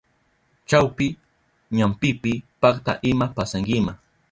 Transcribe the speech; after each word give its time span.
Chawpi 0.69 1.07
ñampipi 1.77 2.33
pakta 2.61 2.93
ima 3.09 3.25
pasankima. 3.35 3.91